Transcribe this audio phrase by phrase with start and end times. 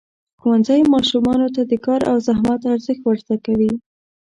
[0.39, 3.71] ښوونځی ماشومانو ته د کار او زحمت ارزښت ورزده کوي.